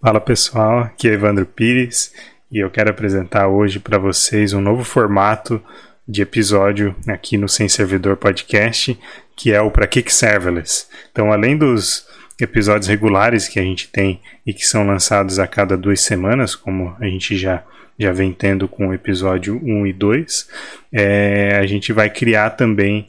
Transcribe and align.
Fala 0.00 0.20
pessoal, 0.20 0.78
aqui 0.78 1.08
é 1.08 1.14
Evandro 1.14 1.44
Pires 1.44 2.14
e 2.52 2.58
eu 2.58 2.70
quero 2.70 2.88
apresentar 2.88 3.48
hoje 3.48 3.80
para 3.80 3.98
vocês 3.98 4.52
um 4.52 4.60
novo 4.60 4.84
formato 4.84 5.60
de 6.06 6.22
episódio 6.22 6.94
aqui 7.08 7.36
no 7.36 7.48
Sem 7.48 7.68
Servidor 7.68 8.16
Podcast, 8.16 8.96
que 9.34 9.52
é 9.52 9.60
o 9.60 9.72
Pra 9.72 9.88
Que 9.88 10.08
Serverless. 10.08 10.86
Então, 11.10 11.32
além 11.32 11.58
dos 11.58 12.06
episódios 12.40 12.86
regulares 12.86 13.48
que 13.48 13.58
a 13.58 13.62
gente 13.62 13.88
tem 13.88 14.20
e 14.46 14.54
que 14.54 14.64
são 14.64 14.86
lançados 14.86 15.40
a 15.40 15.48
cada 15.48 15.76
duas 15.76 16.00
semanas, 16.00 16.54
como 16.54 16.94
a 17.00 17.04
gente 17.06 17.36
já, 17.36 17.64
já 17.98 18.12
vem 18.12 18.32
tendo 18.32 18.68
com 18.68 18.90
o 18.90 18.94
episódio 18.94 19.60
1 19.60 19.84
e 19.88 19.92
2, 19.92 20.48
é, 20.92 21.58
a 21.60 21.66
gente 21.66 21.92
vai 21.92 22.08
criar 22.08 22.50
também 22.50 23.08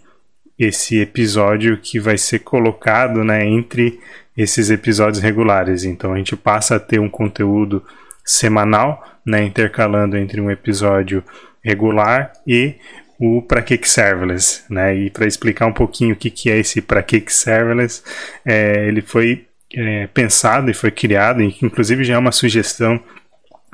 esse 0.57 0.99
episódio 0.99 1.77
que 1.77 1.99
vai 1.99 2.17
ser 2.17 2.39
colocado 2.39 3.23
né, 3.23 3.45
entre 3.45 3.99
esses 4.39 4.69
episódios 4.69 5.21
regulares. 5.21 5.83
Então 5.83 6.13
a 6.13 6.17
gente 6.17 6.35
passa 6.35 6.77
a 6.77 6.79
ter 6.79 6.97
um 6.97 7.09
conteúdo 7.09 7.83
semanal, 8.23 9.03
né, 9.25 9.43
intercalando 9.43 10.17
entre 10.17 10.39
um 10.39 10.49
episódio 10.49 11.21
regular 11.61 12.31
e 12.47 12.75
o 13.19 13.41
para 13.41 13.61
que 13.61 13.77
serverless, 13.83 14.63
né? 14.69 14.95
E 14.95 15.09
para 15.09 15.27
explicar 15.27 15.65
um 15.65 15.73
pouquinho 15.73 16.13
o 16.13 16.17
que, 16.17 16.29
que 16.31 16.49
é 16.49 16.57
esse 16.57 16.81
para 16.81 17.03
que 17.03 17.21
serverless, 17.27 18.01
é, 18.45 18.87
ele 18.87 19.01
foi 19.01 19.45
é, 19.75 20.07
pensado 20.07 20.71
e 20.71 20.73
foi 20.73 20.89
criado, 20.89 21.41
e 21.41 21.57
inclusive 21.61 22.05
já 22.05 22.13
é 22.13 22.17
uma 22.17 22.31
sugestão 22.31 22.97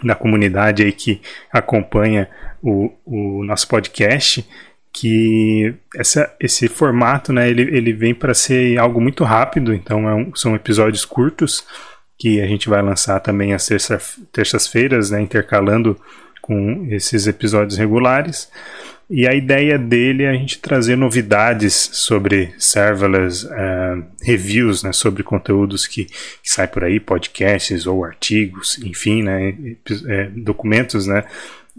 da 0.03 0.15
comunidade 0.15 0.83
aí 0.83 0.91
que 0.91 1.21
acompanha 1.53 2.27
o, 2.59 2.91
o 3.05 3.43
nosso 3.43 3.67
podcast, 3.67 4.43
que 4.95 5.75
essa, 5.93 6.33
esse 6.39 6.69
formato, 6.69 7.33
né, 7.33 7.49
ele, 7.49 7.63
ele 7.63 7.91
vem 7.91 8.15
para 8.15 8.33
ser 8.33 8.79
algo 8.79 9.01
muito 9.01 9.25
rápido, 9.25 9.73
então 9.73 10.07
é 10.07 10.15
um, 10.15 10.33
são 10.33 10.55
episódios 10.55 11.03
curtos 11.03 11.65
que 12.17 12.39
a 12.39 12.47
gente 12.47 12.69
vai 12.69 12.81
lançar 12.81 13.19
também 13.19 13.53
às 13.53 13.65
terça, 13.65 13.99
terças-feiras, 14.31 15.11
né, 15.11 15.21
intercalando 15.21 15.99
com 16.41 16.87
esses 16.89 17.27
episódios 17.27 17.77
regulares. 17.77 18.49
E 19.09 19.27
a 19.27 19.33
ideia 19.33 19.77
dele 19.77 20.23
é 20.23 20.29
a 20.29 20.33
gente 20.33 20.59
trazer 20.59 20.95
novidades 20.95 21.73
sobre 21.73 22.53
serverless, 22.57 23.45
uh, 23.45 24.01
reviews 24.23 24.81
né, 24.81 24.93
sobre 24.93 25.23
conteúdos 25.23 25.85
que, 25.85 26.05
que 26.05 26.49
saem 26.49 26.69
por 26.69 26.85
aí, 26.85 27.01
podcasts 27.01 27.85
ou 27.85 28.05
artigos, 28.05 28.79
enfim, 28.81 29.23
né, 29.23 29.53
é, 30.07 30.29
documentos, 30.29 31.05
né, 31.05 31.25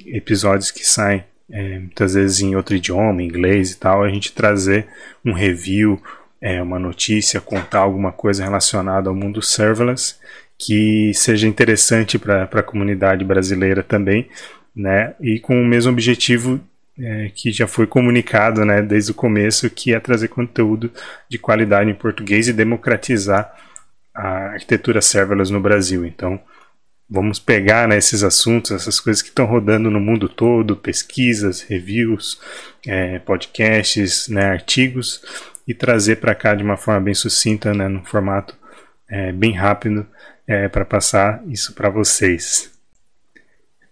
episódios 0.07 0.71
que 0.71 0.87
saem 0.87 1.25
é, 1.51 1.79
muitas 1.79 2.15
vezes 2.15 2.41
em 2.41 2.57
outro 2.57 2.75
idioma, 2.75 3.23
inglês 3.23 3.73
e 3.73 3.79
tal, 3.79 4.03
a 4.03 4.09
gente 4.09 4.33
trazer 4.33 4.87
um 5.25 5.33
review, 5.33 6.01
é, 6.41 6.61
uma 6.63 6.79
notícia, 6.79 7.41
contar 7.41 7.81
alguma 7.81 8.13
coisa 8.13 8.45
relacionada 8.45 9.09
ao 9.09 9.15
mundo 9.15 9.41
serverless 9.41 10.17
que 10.59 11.13
seja 11.15 11.47
interessante 11.47 12.19
para 12.19 12.45
a 12.45 12.63
comunidade 12.63 13.25
brasileira 13.25 13.83
também, 13.83 14.29
né? 14.75 15.15
E 15.21 15.39
com 15.39 15.61
o 15.61 15.67
mesmo 15.67 15.93
objetivo 15.93 16.61
é, 16.99 17.31
que 17.35 17.53
já 17.53 17.67
foi 17.67 17.87
comunicado, 17.87 18.65
né, 18.65 18.81
desde 18.81 19.11
o 19.11 19.15
começo, 19.15 19.69
que 19.69 19.93
é 19.93 20.01
trazer 20.01 20.29
conteúdo 20.29 20.91
de 21.29 21.39
qualidade 21.39 21.91
em 21.91 21.95
português 21.95 22.49
e 22.49 22.53
democratizar 22.53 23.55
a 24.15 24.53
arquitetura 24.53 25.03
serverless 25.03 25.53
no 25.53 25.61
Brasil. 25.61 26.07
Então, 26.07 26.41
vamos 27.09 27.39
pegar 27.39 27.89
né, 27.89 27.97
esses 27.97 28.23
assuntos, 28.23 28.73
essas 28.73 28.99
coisas 28.99 29.23
que 29.23 29.29
estão 29.29 29.47
rodando 29.47 29.91
no 29.91 30.01
mundo 30.01 30.29
todo, 30.29 30.77
pesquisas, 30.77 31.63
reviews, 31.63 32.41
é, 32.87 33.19
podcasts, 33.21 34.29
né, 34.29 34.45
artigos, 34.47 35.23
e 35.67 35.75
trazer 35.75 36.17
para 36.17 36.35
cá 36.35 36.55
de 36.55 36.63
uma 36.63 36.77
forma 36.77 37.01
bem 37.01 37.15
sucinta, 37.15 37.73
né, 37.73 37.89
num 37.89 38.05
formato 38.05 38.57
é, 39.09 39.33
bem 39.33 39.53
rápido, 39.53 40.07
é, 40.47 40.69
para 40.69 40.85
passar 40.85 41.43
isso 41.49 41.73
para 41.75 41.89
vocês. 41.89 42.73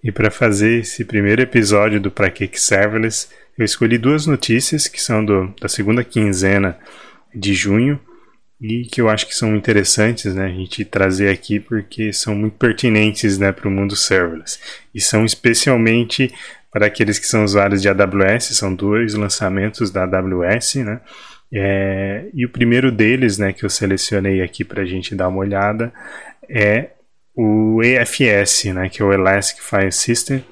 E 0.02 0.12
para 0.12 0.30
fazer 0.30 0.80
esse 0.80 1.04
primeiro 1.04 1.40
episódio 1.40 2.00
do 2.00 2.10
Pra 2.10 2.30
Que 2.30 2.50
Serverless, 2.52 3.28
eu 3.56 3.64
escolhi 3.64 3.96
duas 3.96 4.26
notícias 4.26 4.86
que 4.86 5.00
são 5.00 5.24
do, 5.24 5.54
da 5.60 5.68
segunda 5.68 6.04
quinzena 6.04 6.78
de 7.34 7.54
junho, 7.54 7.98
e 8.60 8.82
que 8.84 9.00
eu 9.00 9.08
acho 9.08 9.26
que 9.26 9.34
são 9.34 9.54
interessantes 9.54 10.34
né, 10.34 10.46
a 10.46 10.48
gente 10.48 10.84
trazer 10.84 11.28
aqui 11.28 11.58
porque 11.58 12.12
são 12.12 12.34
muito 12.34 12.56
pertinentes 12.56 13.36
né, 13.38 13.52
para 13.52 13.68
o 13.68 13.70
mundo 13.70 13.96
serverless 13.96 14.58
e 14.94 15.00
são 15.00 15.24
especialmente 15.24 16.32
para 16.74 16.86
aqueles 16.86 17.18
que 17.18 17.26
são 17.26 17.44
usuários 17.44 17.80
de 17.80 17.88
AWS, 17.88 18.56
são 18.56 18.74
dois 18.74 19.14
lançamentos 19.14 19.92
da 19.92 20.02
AWS, 20.02 20.74
né? 20.76 21.00
É, 21.52 22.26
e 22.34 22.44
o 22.44 22.48
primeiro 22.48 22.90
deles, 22.90 23.38
né, 23.38 23.52
que 23.52 23.64
eu 23.64 23.70
selecionei 23.70 24.42
aqui 24.42 24.64
para 24.64 24.82
a 24.82 24.84
gente 24.84 25.14
dar 25.14 25.28
uma 25.28 25.38
olhada, 25.38 25.92
é 26.48 26.90
o 27.36 27.80
EFS, 27.80 28.64
né, 28.74 28.88
que 28.88 29.00
é 29.00 29.04
o 29.04 29.12
Elastic 29.12 29.62
File 29.62 29.92
System, 29.92 30.44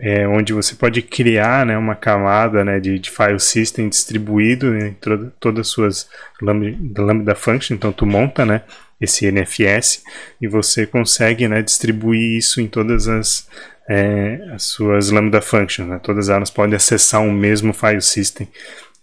é, 0.00 0.26
onde 0.26 0.52
você 0.52 0.74
pode 0.74 1.02
criar 1.02 1.66
né, 1.66 1.76
uma 1.76 1.94
camada 1.94 2.64
né, 2.64 2.80
de, 2.80 2.98
de 2.98 3.10
file 3.10 3.38
system 3.38 3.88
distribuído 3.88 4.76
em 4.76 4.92
toda, 4.94 5.32
todas 5.38 5.60
as 5.60 5.68
suas 5.68 6.08
lambda, 6.40 7.02
lambda 7.02 7.34
function. 7.34 7.74
Então, 7.74 7.92
tu 7.92 8.06
monta 8.06 8.44
né, 8.46 8.62
esse 9.00 9.30
NFS 9.30 10.02
e 10.40 10.48
você 10.48 10.86
consegue 10.86 11.46
né, 11.48 11.62
distribuir 11.62 12.38
isso 12.38 12.60
em 12.60 12.66
todas 12.66 13.08
as, 13.08 13.48
é, 13.88 14.40
as 14.52 14.64
suas 14.64 15.10
lambda 15.10 15.40
functions. 15.40 15.88
Né? 15.88 16.00
Todas 16.02 16.28
elas 16.28 16.50
podem 16.50 16.76
acessar 16.76 17.20
um 17.20 17.32
mesmo 17.32 17.72
file 17.72 18.02
system. 18.02 18.48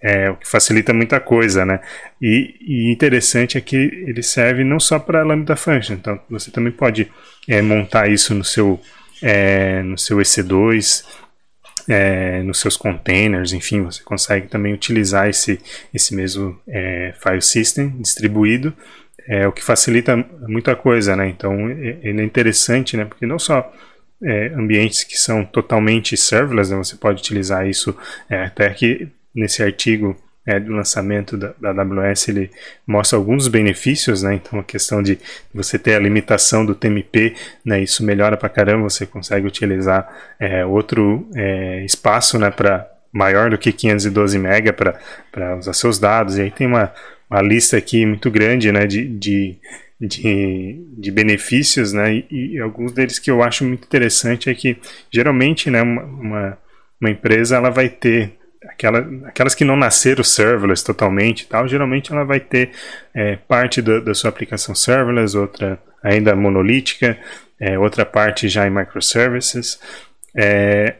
É, 0.01 0.29
o 0.29 0.37
que 0.37 0.47
facilita 0.47 0.93
muita 0.93 1.19
coisa, 1.19 1.65
né? 1.65 1.81
E, 2.21 2.55
e 2.61 2.89
interessante 2.89 3.57
é 3.57 3.61
que 3.61 3.75
ele 3.75 4.23
serve 4.23 4.63
não 4.63 4.79
só 4.79 4.97
para 4.97 5.25
lambda 5.25 5.57
function, 5.57 5.95
então 5.95 6.17
você 6.29 6.49
também 6.49 6.71
pode 6.71 7.11
é, 7.45 7.61
montar 7.61 8.09
isso 8.09 8.33
no 8.33 8.45
seu 8.45 8.79
é, 9.21 9.81
no 9.83 9.97
seu 9.97 10.17
EC2, 10.17 11.05
é, 11.87 12.43
nos 12.43 12.59
seus 12.59 12.77
containers, 12.77 13.51
enfim, 13.51 13.81
você 13.81 14.03
consegue 14.03 14.47
também 14.47 14.73
utilizar 14.73 15.27
esse, 15.27 15.59
esse 15.93 16.15
mesmo 16.15 16.59
é, 16.67 17.13
file 17.21 17.41
system 17.41 17.89
distribuído, 17.99 18.73
é, 19.27 19.47
o 19.47 19.51
que 19.51 19.63
facilita 19.63 20.17
muita 20.47 20.75
coisa, 20.75 21.15
né? 21.15 21.27
Então, 21.27 21.69
ele 21.69 22.21
é 22.21 22.23
interessante, 22.23 22.97
né? 22.97 23.05
Porque 23.05 23.25
não 23.25 23.37
só 23.37 23.71
é, 24.23 24.47
ambientes 24.47 25.03
que 25.03 25.17
são 25.17 25.45
totalmente 25.45 26.17
serverless, 26.17 26.71
né? 26.71 26.77
você 26.77 26.95
pode 26.95 27.21
utilizar 27.21 27.67
isso 27.67 27.95
é, 28.29 28.43
até 28.45 28.69
que 28.71 29.07
nesse 29.33 29.63
artigo 29.63 30.15
é, 30.45 30.59
do 30.59 30.71
lançamento 30.71 31.37
da, 31.37 31.53
da, 31.59 31.69
AWS, 31.69 32.29
ele 32.29 32.49
mostra 32.87 33.17
alguns 33.17 33.47
benefícios, 33.47 34.23
né? 34.23 34.35
Então 34.35 34.59
a 34.59 34.63
questão 34.63 35.01
de 35.03 35.19
você 35.53 35.77
ter 35.77 35.95
a 35.95 35.99
limitação 35.99 36.65
do 36.65 36.73
TMP, 36.73 37.35
né? 37.63 37.81
Isso 37.81 38.03
melhora 38.03 38.35
para 38.37 38.49
caramba, 38.49 38.89
você 38.89 39.05
consegue 39.05 39.45
utilizar 39.45 40.09
é, 40.39 40.65
outro 40.65 41.29
é, 41.35 41.83
espaço, 41.85 42.39
né? 42.39 42.49
Para 42.49 42.89
maior 43.11 43.49
do 43.49 43.57
que 43.57 43.71
512 43.71 44.37
MB 44.37 44.73
para 45.31 45.57
usar 45.57 45.73
seus 45.73 45.99
dados. 45.99 46.37
E 46.37 46.41
aí 46.41 46.51
tem 46.51 46.67
uma, 46.67 46.91
uma 47.29 47.41
lista 47.41 47.77
aqui 47.77 48.05
muito 48.05 48.31
grande, 48.31 48.71
né? 48.71 48.87
De, 48.87 49.07
de 49.07 49.57
de, 49.99 50.81
de, 50.97 51.11
benefícios, 51.11 51.91
né? 51.91 52.23
E, 52.31 52.53
e, 52.53 52.59
alguns 52.59 52.93
deles 52.93 53.19
que 53.19 53.29
eu 53.29 53.43
acho 53.43 53.65
muito 53.65 53.83
interessante 53.83 54.49
é 54.49 54.55
que 54.55 54.77
geralmente, 55.11 55.69
né, 55.69 55.81
uma, 55.81 56.57
uma 57.01 57.09
empresa 57.09 57.57
ela 57.57 57.69
vai 57.69 57.89
ter 57.89 58.38
aquela, 58.67 58.99
aquelas 59.25 59.55
que 59.55 59.63
não 59.63 59.75
nasceram 59.75 60.23
serverless 60.23 60.83
totalmente 60.83 61.47
tal, 61.47 61.67
geralmente 61.67 62.11
ela 62.11 62.23
vai 62.23 62.39
ter 62.39 62.71
é, 63.13 63.35
parte 63.35 63.81
do, 63.81 64.03
da 64.03 64.13
sua 64.13 64.29
aplicação 64.29 64.75
serverless, 64.75 65.37
outra 65.37 65.79
ainda 66.03 66.35
monolítica, 66.35 67.17
é, 67.59 67.77
outra 67.77 68.05
parte 68.05 68.47
já 68.47 68.65
em 68.65 68.69
microservices. 68.69 69.79
É, 70.35 70.95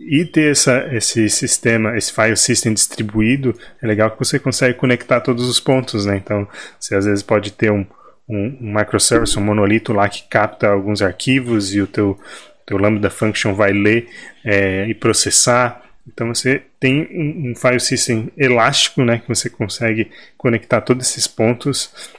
e 0.00 0.24
ter 0.24 0.52
essa, 0.52 0.88
esse 0.92 1.28
sistema, 1.28 1.96
esse 1.96 2.12
file 2.12 2.36
system 2.36 2.72
distribuído, 2.72 3.54
é 3.82 3.86
legal 3.86 4.10
que 4.10 4.18
você 4.18 4.38
consegue 4.38 4.78
conectar 4.78 5.20
todos 5.20 5.46
os 5.46 5.60
pontos, 5.60 6.06
né? 6.06 6.16
Então, 6.16 6.48
você 6.78 6.94
às 6.94 7.04
vezes 7.04 7.22
pode 7.22 7.52
ter 7.52 7.70
um, 7.70 7.84
um, 8.26 8.58
um 8.60 8.74
microservice, 8.74 9.38
um 9.38 9.42
monolito 9.42 9.92
lá 9.92 10.08
que 10.08 10.26
capta 10.28 10.68
alguns 10.68 11.02
arquivos 11.02 11.74
e 11.74 11.82
o 11.82 11.86
teu, 11.86 12.18
teu 12.64 12.78
Lambda 12.78 13.10
Function 13.10 13.52
vai 13.52 13.72
ler 13.72 14.08
é, 14.42 14.88
e 14.88 14.94
processar 14.94 15.82
então 16.12 16.28
você 16.28 16.62
tem 16.78 17.08
um, 17.12 17.50
um 17.50 17.54
file 17.54 17.80
system 17.80 18.30
elástico, 18.36 19.02
né, 19.04 19.18
que 19.18 19.28
você 19.28 19.48
consegue 19.48 20.10
conectar 20.36 20.80
todos 20.80 21.08
esses 21.08 21.26
pontos 21.26 22.10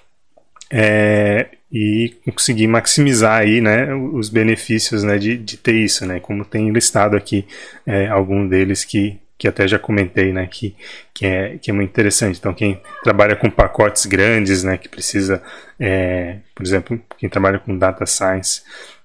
é, 0.70 1.48
e 1.72 2.16
conseguir 2.34 2.68
maximizar 2.68 3.42
aí, 3.42 3.62
né, 3.62 3.94
os 3.94 4.30
benefícios, 4.30 5.04
né, 5.04 5.18
de, 5.18 5.38
de 5.38 5.58
ter 5.58 5.76
isso, 5.76 6.06
né, 6.06 6.20
como 6.20 6.46
tem 6.46 6.72
listado 6.72 7.16
aqui 7.16 7.46
é, 7.86 8.08
algum 8.08 8.48
deles 8.48 8.84
que 8.86 9.20
que 9.42 9.48
até 9.48 9.68
já 9.68 9.80
comentei, 9.80 10.32
né, 10.32 10.46
que, 10.46 10.76
que, 11.16 11.26
é, 11.26 11.58
que 11.58 11.72
é 11.72 11.74
muito 11.74 11.90
interessante. 11.90 12.38
Então, 12.38 12.54
quem 12.54 12.80
trabalha 13.04 13.36
com 13.36 13.50
pacotes 13.50 14.06
grandes, 14.06 14.64
né, 14.64 14.78
que 14.78 14.88
precisa, 14.88 15.42
é, 15.80 16.38
por 16.54 16.64
exemplo, 16.64 17.02
quem 17.18 17.28
trabalha 17.28 17.58
com 17.58 17.76
data 17.76 18.06
science, 18.06 18.62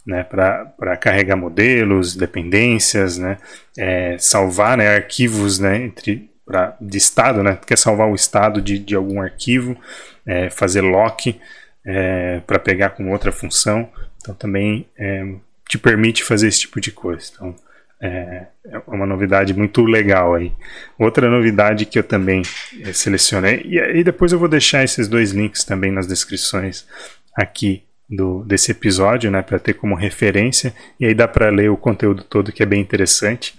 né, 0.07 0.23
para 0.23 0.97
carregar 0.97 1.37
modelos, 1.37 2.15
dependências, 2.15 3.19
né, 3.19 3.39
é, 3.77 4.17
salvar 4.19 4.77
né, 4.77 4.95
arquivos 4.95 5.59
né, 5.59 5.83
entre, 5.83 6.31
pra, 6.45 6.77
de 6.81 6.97
estado, 6.97 7.43
né, 7.43 7.59
quer 7.67 7.77
salvar 7.77 8.09
o 8.09 8.15
estado 8.15 8.63
de, 8.63 8.79
de 8.79 8.95
algum 8.95 9.21
arquivo, 9.21 9.77
é, 10.25 10.49
fazer 10.49 10.83
lock 10.83 11.39
é, 11.85 12.41
para 12.47 12.59
pegar 12.59 12.91
com 12.91 13.11
outra 13.11 13.33
função. 13.33 13.89
Então 14.19 14.35
também 14.35 14.87
é, 14.97 15.25
te 15.69 15.79
permite 15.79 16.23
fazer 16.23 16.49
esse 16.49 16.61
tipo 16.61 16.81
de 16.81 16.91
coisa. 16.93 17.31
Então 17.33 17.55
é, 18.01 18.47
é 18.67 18.79
uma 18.87 19.07
novidade 19.07 19.55
muito 19.55 19.83
legal 19.85 20.35
aí. 20.35 20.53
Outra 20.99 21.31
novidade 21.31 21.87
que 21.87 21.99
eu 21.99 22.05
também 22.05 22.43
é, 22.83 22.93
selecionei, 22.93 23.63
e 23.65 23.81
aí 23.81 24.05
depois 24.05 24.33
eu 24.33 24.39
vou 24.39 24.49
deixar 24.49 24.85
esses 24.85 25.09
dois 25.09 25.33
links 25.33 25.65
também 25.65 25.91
nas 25.91 26.07
descrições 26.07 26.87
aqui 27.35 27.85
do, 28.09 28.43
desse 28.45 28.71
episódio, 28.71 29.31
né, 29.31 29.43
para 29.43 29.59
ter 29.59 29.75
como 29.75 29.95
referência, 29.95 30.75
e 30.99 31.07
aí 31.07 31.15
dá 31.15 31.27
para 31.27 31.51
ler 31.51 31.71
o 31.71 31.77
conteúdo 31.77 32.23
todo 32.23 32.53
que 32.53 32.63
é 32.63 32.67
bem 32.67 32.81
interessante. 32.81 33.55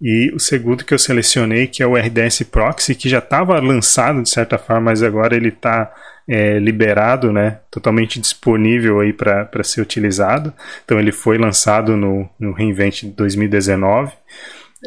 E 0.00 0.32
o 0.34 0.40
segundo 0.40 0.84
que 0.84 0.92
eu 0.92 0.98
selecionei, 0.98 1.66
que 1.68 1.82
é 1.82 1.86
o 1.86 1.96
RDS 1.96 2.42
Proxy, 2.50 2.94
que 2.94 3.08
já 3.08 3.18
estava 3.18 3.60
lançado 3.60 4.22
de 4.22 4.30
certa 4.30 4.58
forma, 4.58 4.90
mas 4.90 5.02
agora 5.02 5.36
ele 5.36 5.48
está 5.48 5.92
é, 6.28 6.58
liberado, 6.58 7.32
né, 7.32 7.60
totalmente 7.70 8.20
disponível 8.20 9.00
aí 9.00 9.12
para 9.12 9.62
ser 9.62 9.80
utilizado. 9.80 10.52
Então 10.84 10.98
ele 10.98 11.12
foi 11.12 11.38
lançado 11.38 11.96
no, 11.96 12.28
no 12.38 12.52
Reinvent 12.52 13.04
2019 13.04 14.12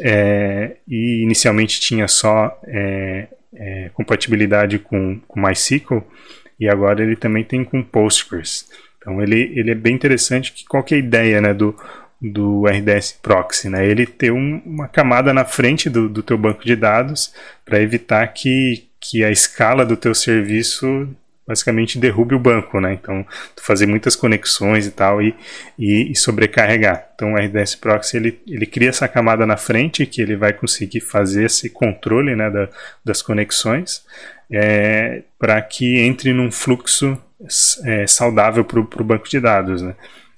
é, 0.00 0.76
e 0.86 1.22
inicialmente 1.22 1.80
tinha 1.80 2.06
só 2.08 2.58
é, 2.66 3.28
é, 3.54 3.90
compatibilidade 3.94 4.78
com, 4.78 5.18
com 5.26 5.40
MySQL 5.40 6.04
e 6.58 6.68
agora 6.68 7.02
ele 7.02 7.16
também 7.16 7.44
tem 7.44 7.64
com 7.64 7.82
Postgres. 7.82 8.66
Então 9.06 9.22
ele, 9.22 9.52
ele 9.54 9.70
é 9.70 9.74
bem 9.74 9.94
interessante 9.94 10.52
que 10.52 10.64
qual 10.64 10.82
que 10.82 10.92
é 10.92 10.96
a 10.96 11.00
ideia 11.00 11.40
né, 11.40 11.54
do, 11.54 11.76
do 12.20 12.64
RDS 12.66 13.12
Proxy, 13.22 13.68
né? 13.68 13.86
Ele 13.86 14.04
ter 14.04 14.32
um, 14.32 14.60
uma 14.66 14.88
camada 14.88 15.32
na 15.32 15.44
frente 15.44 15.88
do, 15.88 16.08
do 16.08 16.24
teu 16.24 16.36
banco 16.36 16.64
de 16.64 16.74
dados 16.74 17.32
para 17.64 17.80
evitar 17.80 18.26
que, 18.28 18.88
que 18.98 19.22
a 19.22 19.30
escala 19.30 19.86
do 19.86 19.96
teu 19.96 20.12
serviço 20.12 21.08
basicamente 21.46 21.98
derrube 21.98 22.34
o 22.34 22.38
banco, 22.38 22.80
né? 22.80 22.92
Então, 22.92 23.24
fazer 23.56 23.86
muitas 23.86 24.16
conexões 24.16 24.86
e 24.86 24.90
tal 24.90 25.22
e, 25.22 25.34
e, 25.78 26.10
e, 26.10 26.16
sobrecarregar. 26.16 27.08
Então, 27.14 27.34
o 27.34 27.36
RDS 27.36 27.76
Proxy 27.76 28.16
ele, 28.16 28.40
ele 28.46 28.66
cria 28.66 28.88
essa 28.88 29.06
camada 29.06 29.46
na 29.46 29.56
frente 29.56 30.06
que 30.06 30.20
ele 30.20 30.36
vai 30.36 30.52
conseguir 30.52 31.00
fazer 31.00 31.44
esse 31.44 31.70
controle, 31.70 32.34
né, 32.34 32.50
da, 32.50 32.68
das 33.04 33.22
conexões 33.22 34.04
é, 34.50 35.22
para 35.38 35.60
que 35.62 35.98
entre 36.00 36.32
num 36.32 36.50
fluxo 36.50 37.20
é, 37.84 38.06
saudável 38.06 38.64
para 38.64 38.80
o 38.80 39.04
banco 39.04 39.28
de 39.28 39.40
dados, 39.40 39.82
né? 39.82 39.94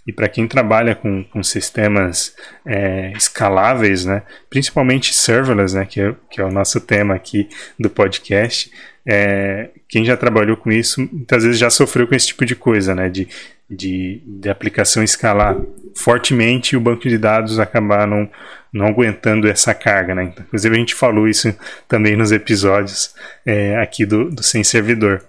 E 0.08 0.12
para 0.12 0.26
quem 0.26 0.48
trabalha 0.48 0.94
com, 0.94 1.22
com 1.22 1.42
sistemas 1.42 2.34
é, 2.64 3.12
escaláveis, 3.14 4.06
né, 4.06 4.22
principalmente 4.48 5.14
serverless, 5.14 5.76
né, 5.76 5.84
que 5.84 6.00
é, 6.00 6.14
que 6.30 6.40
é 6.40 6.44
o 6.44 6.50
nosso 6.50 6.80
tema 6.80 7.14
aqui 7.14 7.46
do 7.78 7.90
podcast, 7.90 8.72
é, 9.04 9.68
quem 9.86 10.06
já 10.06 10.16
trabalhou 10.16 10.56
com 10.56 10.72
isso 10.72 11.06
muitas 11.12 11.44
vezes 11.44 11.58
já 11.58 11.68
sofreu 11.68 12.08
com 12.08 12.14
esse 12.14 12.28
tipo 12.28 12.46
de 12.46 12.56
coisa, 12.56 12.94
né, 12.94 13.10
de, 13.10 13.28
de, 13.68 14.22
de 14.26 14.48
aplicação 14.48 15.04
escalar 15.04 15.60
fortemente 15.94 16.72
e 16.72 16.78
o 16.78 16.80
banco 16.80 17.06
de 17.06 17.18
dados 17.18 17.58
acabar 17.58 18.06
não, 18.06 18.30
não 18.72 18.86
aguentando 18.86 19.46
essa 19.46 19.74
carga. 19.74 20.14
Né? 20.14 20.32
Inclusive 20.38 20.74
a 20.74 20.78
gente 20.78 20.94
falou 20.94 21.28
isso 21.28 21.54
também 21.86 22.16
nos 22.16 22.32
episódios 22.32 23.14
é, 23.44 23.76
aqui 23.76 24.06
do, 24.06 24.30
do 24.30 24.42
Sem 24.42 24.64
Servidor. 24.64 25.22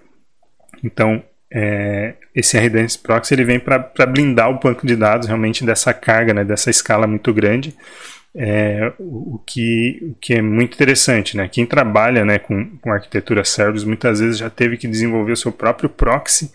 Então, 0.82 1.22
é, 1.52 2.14
esse 2.34 2.56
RDS 2.56 2.96
Proxy 2.96 3.34
ele 3.34 3.44
vem 3.44 3.58
para 3.58 3.78
blindar 4.06 4.50
o 4.50 4.60
banco 4.60 4.86
de 4.86 4.94
dados 4.94 5.26
realmente 5.26 5.64
dessa 5.64 5.92
carga, 5.92 6.32
né, 6.32 6.44
dessa 6.44 6.70
escala 6.70 7.06
muito 7.06 7.32
grande, 7.34 7.74
é, 8.34 8.92
o, 8.98 9.40
que, 9.44 9.98
o 10.02 10.14
que 10.20 10.34
é 10.34 10.42
muito 10.42 10.74
interessante. 10.74 11.36
Né? 11.36 11.48
Quem 11.48 11.66
trabalha 11.66 12.24
né, 12.24 12.38
com, 12.38 12.76
com 12.78 12.92
arquitetura 12.92 13.44
serverless 13.44 13.86
muitas 13.86 14.20
vezes 14.20 14.38
já 14.38 14.48
teve 14.48 14.76
que 14.76 14.86
desenvolver 14.86 15.32
o 15.32 15.36
seu 15.36 15.50
próprio 15.50 15.88
proxy 15.88 16.52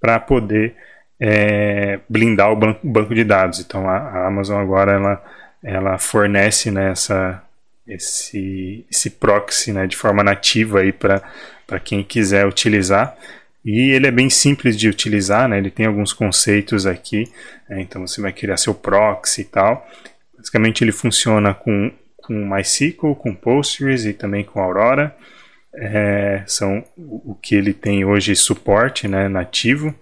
para 0.00 0.18
poder 0.18 0.74
é, 1.20 2.00
blindar 2.08 2.50
o 2.50 2.56
banco, 2.56 2.80
banco, 2.82 3.14
de 3.14 3.24
dados. 3.24 3.60
Então 3.60 3.88
a, 3.88 3.96
a, 3.98 4.26
Amazon 4.26 4.60
agora 4.60 4.92
ela, 4.92 5.24
ela 5.62 5.98
fornece 5.98 6.70
né, 6.70 6.92
essa, 6.92 7.42
esse, 7.86 8.86
esse 8.90 9.10
proxy 9.10 9.72
né, 9.72 9.86
de 9.86 9.96
forma 9.96 10.24
nativa 10.24 10.80
para 11.66 11.78
quem 11.78 12.02
quiser 12.02 12.46
utilizar. 12.46 13.14
E 13.64 13.90
ele 13.90 14.06
é 14.06 14.10
bem 14.10 14.30
simples 14.30 14.78
de 14.78 14.88
utilizar, 14.88 15.48
né? 15.48 15.58
ele 15.58 15.70
tem 15.70 15.86
alguns 15.86 16.12
conceitos 16.12 16.86
aqui, 16.86 17.30
né? 17.68 17.80
então 17.82 18.06
você 18.06 18.20
vai 18.20 18.32
criar 18.32 18.56
seu 18.56 18.74
proxy 18.74 19.42
e 19.42 19.44
tal. 19.44 19.86
Basicamente 20.36 20.82
ele 20.82 20.92
funciona 20.92 21.52
com, 21.52 21.92
com 22.16 22.32
MySQL, 22.32 23.14
com 23.14 23.34
Postgres 23.34 24.06
e 24.06 24.14
também 24.14 24.44
com 24.44 24.60
Aurora. 24.60 25.14
É, 25.74 26.42
são 26.46 26.82
o 26.96 27.34
que 27.40 27.54
ele 27.54 27.72
tem 27.72 28.04
hoje 28.04 28.34
suporte 28.34 29.06
né, 29.06 29.28
nativo. 29.28 29.94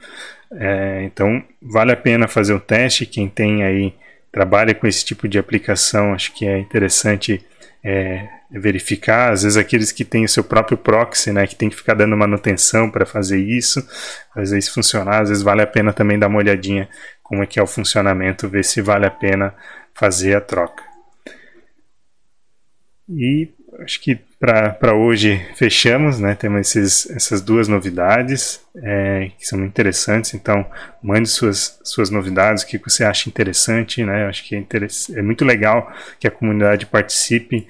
É, 0.52 1.02
então 1.04 1.42
vale 1.60 1.92
a 1.92 1.96
pena 1.96 2.28
fazer 2.28 2.54
o 2.54 2.60
teste. 2.60 3.04
Quem 3.04 3.28
tem 3.28 3.64
aí 3.64 3.92
trabalha 4.30 4.74
com 4.74 4.86
esse 4.86 5.04
tipo 5.04 5.26
de 5.26 5.38
aplicação, 5.38 6.14
acho 6.14 6.32
que 6.32 6.46
é 6.46 6.58
interessante 6.58 7.44
é, 7.82 8.28
verificar. 8.50 9.32
Às 9.32 9.42
vezes 9.42 9.56
aqueles 9.56 9.92
que 9.92 10.04
têm 10.04 10.24
o 10.24 10.28
seu 10.28 10.42
próprio 10.42 10.78
proxy, 10.78 11.32
né, 11.32 11.46
que 11.46 11.56
tem 11.56 11.68
que 11.68 11.76
ficar 11.76 11.94
dando 11.94 12.16
manutenção 12.16 12.90
para 12.90 13.04
fazer 13.04 13.38
isso, 13.38 13.86
fazer 14.34 14.58
isso 14.58 14.72
funcionar. 14.72 15.22
Às 15.22 15.28
vezes 15.28 15.42
vale 15.42 15.62
a 15.62 15.66
pena 15.66 15.92
também 15.92 16.18
dar 16.18 16.28
uma 16.28 16.38
olhadinha 16.38 16.88
como 17.22 17.42
é 17.42 17.46
que 17.46 17.58
é 17.58 17.62
o 17.62 17.66
funcionamento, 17.66 18.48
ver 18.48 18.64
se 18.64 18.80
vale 18.80 19.06
a 19.06 19.10
pena 19.10 19.54
fazer 19.92 20.34
a 20.34 20.40
troca. 20.40 20.82
E 23.08 23.50
acho 23.80 24.00
que 24.00 24.18
para 24.38 24.94
hoje 24.94 25.44
fechamos, 25.56 26.20
né? 26.20 26.34
Temos 26.34 26.60
esses, 26.60 27.10
essas 27.10 27.42
duas 27.42 27.66
novidades 27.66 28.60
é, 28.76 29.30
que 29.36 29.46
são 29.46 29.58
muito 29.58 29.72
interessantes. 29.72 30.32
Então, 30.34 30.64
mande 31.02 31.28
suas, 31.28 31.78
suas 31.82 32.08
novidades, 32.08 32.62
o 32.62 32.66
que 32.66 32.78
você 32.78 33.04
acha 33.04 33.28
interessante, 33.28 34.04
né? 34.04 34.26
Acho 34.26 34.44
que 34.44 34.54
é, 34.54 34.62
é 35.18 35.22
muito 35.22 35.44
legal 35.44 35.92
que 36.20 36.28
a 36.28 36.30
comunidade 36.30 36.86
participe 36.86 37.66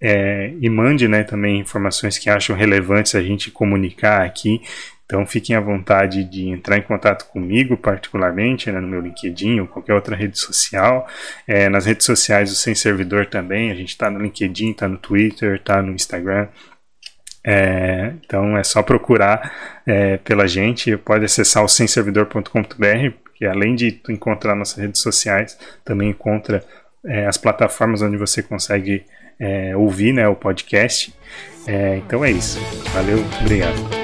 é, 0.00 0.52
e 0.60 0.68
mande 0.70 1.06
né, 1.06 1.22
também 1.22 1.60
informações 1.60 2.16
que 2.16 2.30
acham 2.30 2.56
relevantes 2.56 3.14
a 3.14 3.22
gente 3.22 3.50
comunicar 3.50 4.24
aqui. 4.24 4.62
Então 5.04 5.26
fiquem 5.26 5.56
à 5.56 5.60
vontade 5.60 6.22
de 6.24 6.48
entrar 6.48 6.78
em 6.78 6.82
contato 6.82 7.26
comigo, 7.26 7.76
particularmente, 7.76 8.70
né, 8.70 8.78
no 8.78 8.86
meu 8.86 9.00
LinkedIn 9.00 9.60
ou 9.60 9.66
qualquer 9.66 9.92
outra 9.92 10.14
rede 10.14 10.38
social. 10.38 11.06
É, 11.46 11.68
nas 11.68 11.84
redes 11.84 12.06
sociais 12.06 12.48
do 12.48 12.56
Sem 12.56 12.74
Servidor 12.74 13.26
também, 13.26 13.70
a 13.70 13.74
gente 13.74 13.88
está 13.88 14.08
no 14.08 14.20
LinkedIn, 14.20 14.70
está 14.70 14.88
no 14.88 14.96
Twitter, 14.96 15.56
está 15.56 15.82
no 15.82 15.92
Instagram. 15.92 16.48
É, 17.44 18.12
então 18.24 18.56
é 18.56 18.62
só 18.62 18.82
procurar 18.82 19.80
é, 19.86 20.18
pela 20.18 20.46
gente, 20.46 20.96
pode 20.98 21.24
acessar 21.24 21.64
o 21.64 21.68
semservidor.com.br, 21.68 23.16
que 23.34 23.46
além 23.46 23.74
de 23.74 24.00
encontrar 24.08 24.54
nossas 24.54 24.76
redes 24.76 25.00
sociais, 25.00 25.58
também 25.84 26.10
encontra 26.10 26.62
é, 27.04 27.26
as 27.26 27.36
plataformas 27.36 28.02
onde 28.02 28.16
você 28.16 28.42
consegue 28.42 29.04
é, 29.40 29.74
ouvir 29.76 30.12
né, 30.12 30.28
o 30.28 30.36
podcast. 30.36 31.12
É, 31.66 31.96
então 31.96 32.24
é 32.24 32.30
isso. 32.30 32.58
Valeu, 32.92 33.24
obrigado. 33.40 33.99